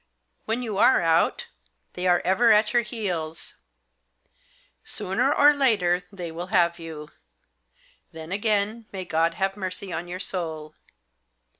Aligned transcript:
When 0.45 0.63
you 0.63 0.79
are 0.79 0.99
out, 1.03 1.45
they 1.93 2.07
are 2.07 2.23
ever 2.25 2.51
at 2.51 2.73
your 2.73 2.81
heels. 2.81 3.53
Sooner 4.83 5.31
or 5.31 5.53
later 5.53 6.05
they 6.11 6.31
will 6.31 6.47
have 6.47 6.79
you. 6.79 7.11
Then 8.11 8.31
again 8.31 8.87
may 8.91 9.05
God 9.05 9.35
have 9.35 9.55
mercy 9.55 9.93
on 9.93 10.07
your 10.07 10.19
soul. 10.19 10.73